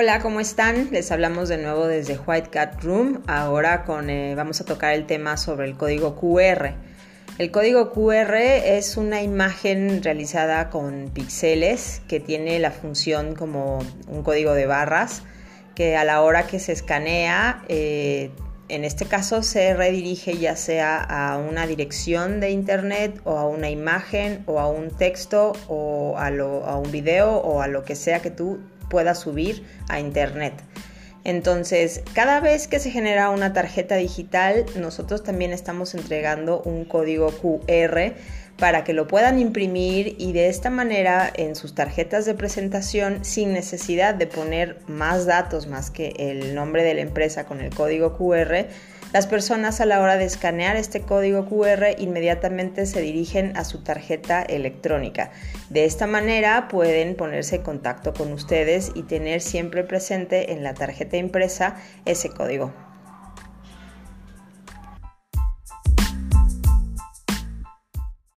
[0.00, 0.90] Hola, ¿cómo están?
[0.92, 3.20] Les hablamos de nuevo desde White Cat Room.
[3.26, 6.76] Ahora con, eh, vamos a tocar el tema sobre el código QR.
[7.38, 14.22] El código QR es una imagen realizada con píxeles que tiene la función como un
[14.22, 15.24] código de barras
[15.74, 18.30] que a la hora que se escanea, eh,
[18.68, 23.68] en este caso se redirige ya sea a una dirección de internet o a una
[23.68, 28.22] imagen o a un texto o a, a un video o a lo que sea
[28.22, 30.54] que tú pueda subir a Internet.
[31.24, 37.30] Entonces, cada vez que se genera una tarjeta digital, nosotros también estamos entregando un código
[37.32, 38.14] QR
[38.56, 43.52] para que lo puedan imprimir y de esta manera en sus tarjetas de presentación sin
[43.52, 48.16] necesidad de poner más datos más que el nombre de la empresa con el código
[48.16, 48.66] QR,
[49.12, 53.82] las personas a la hora de escanear este código QR inmediatamente se dirigen a su
[53.82, 55.30] tarjeta electrónica.
[55.70, 60.74] De esta manera pueden ponerse en contacto con ustedes y tener siempre presente en la
[60.74, 62.87] tarjeta impresa ese código.